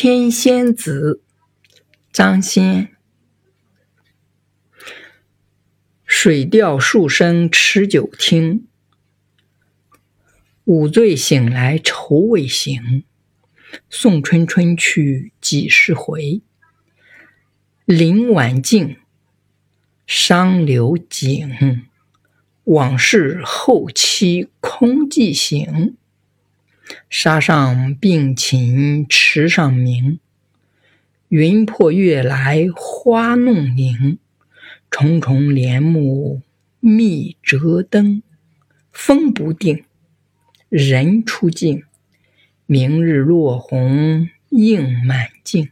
[0.00, 1.22] 天仙子，
[2.12, 2.90] 张先。
[6.06, 8.68] 水调数声持酒听，
[10.66, 13.02] 午醉醒来愁未醒。
[13.90, 16.42] 送春春去几时回？
[17.84, 18.98] 林晚静，
[20.06, 21.88] 伤流景。
[22.62, 25.96] 往事后期空记醒。
[27.10, 30.20] 沙上并禽池上鸣，
[31.28, 34.18] 云破月来花弄影。
[34.90, 36.40] 重重帘幕
[36.80, 38.22] 密折灯，
[38.90, 39.84] 风不定，
[40.68, 41.82] 人初静。
[42.64, 45.70] 明日落红映满镜。